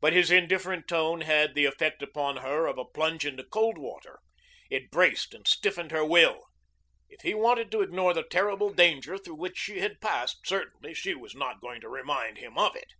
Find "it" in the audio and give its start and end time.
4.68-4.90, 12.74-12.94